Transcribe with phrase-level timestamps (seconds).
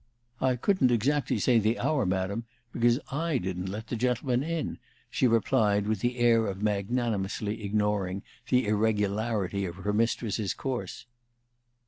[0.41, 4.79] "I couldn't exactly say the hour, Madam, because I didn't let the gentleman in,"
[5.11, 11.05] she replied, with the air of magnanimously ignoring the irregularity of her mistress's course.